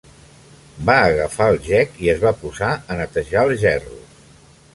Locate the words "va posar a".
2.25-2.99